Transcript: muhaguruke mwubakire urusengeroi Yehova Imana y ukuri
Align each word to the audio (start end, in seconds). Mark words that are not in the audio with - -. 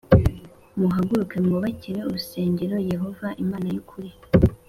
muhaguruke 0.79 1.35
mwubakire 1.45 1.99
urusengeroi 2.03 2.89
Yehova 2.93 3.27
Imana 3.43 3.67
y 3.73 3.77
ukuri 3.81 4.09